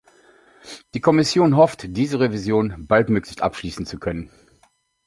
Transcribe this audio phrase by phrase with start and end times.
[0.95, 4.31] Die Kommission hofft, diese Revision baldmöglichst abschließen zu können.